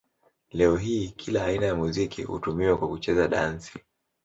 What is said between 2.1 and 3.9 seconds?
hutumiwa kwa kucheza dansi.